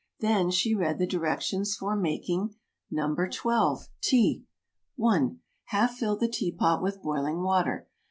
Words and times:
"]Then 0.19 0.49
she 0.49 0.73
read 0.73 0.97
the 0.97 1.05
directions 1.05 1.75
for 1.75 1.95
making 1.95 2.55
NO. 2.89 3.15
12. 3.31 3.87
TEA. 4.01 4.43
1. 4.95 5.39
Half 5.65 5.93
fill 5.93 6.17
the 6.17 6.27
teapot 6.27 6.81
with 6.81 7.03
boiling 7.03 7.43
water. 7.43 7.87